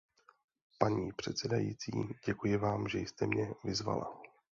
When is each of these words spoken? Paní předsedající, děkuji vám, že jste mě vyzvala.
Paní 0.79 1.11
předsedající, 1.11 1.91
děkuji 2.25 2.57
vám, 2.57 2.87
že 2.87 2.99
jste 2.99 3.27
mě 3.27 3.53
vyzvala. 3.63 4.21